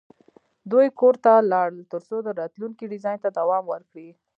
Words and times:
دوی 0.71 0.87
کور 0.99 1.15
ته 1.23 1.33
لاړل 1.51 1.81
ترڅو 1.91 2.17
د 2.23 2.29
راتلونکي 2.39 2.85
ډیزاین 2.93 3.19
ته 3.23 3.29
دوام 3.39 3.63
ورکړي 3.69 4.09